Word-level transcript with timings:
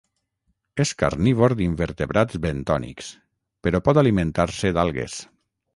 És 0.83 0.93
carnívor 1.01 1.55
d'invertebrats 1.59 2.41
bentònics, 2.47 3.13
però 3.69 3.85
pot 3.91 4.05
alimentar-se 4.05 4.77
d'algues. 4.81 5.25